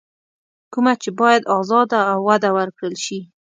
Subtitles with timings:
[0.73, 3.19] کومه چې بايد ازاده او وده ورکړل شي.